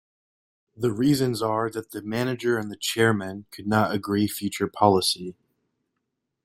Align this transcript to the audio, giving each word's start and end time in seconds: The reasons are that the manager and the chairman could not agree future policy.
The 0.75 0.91
reasons 0.91 1.43
are 1.43 1.69
that 1.69 1.91
the 1.91 2.01
manager 2.01 2.57
and 2.57 2.71
the 2.71 2.75
chairman 2.75 3.45
could 3.51 3.67
not 3.67 3.93
agree 3.93 4.27
future 4.27 4.67
policy. 4.67 5.35